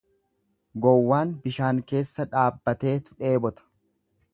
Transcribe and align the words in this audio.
Gawwaan 0.85 1.35
bishaan 1.45 1.83
keessa 1.93 2.27
dhaabbateetu 2.33 3.23
dheebota. 3.23 3.71